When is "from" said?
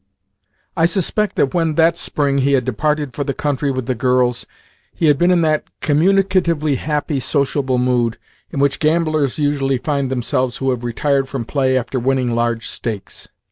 11.29-11.45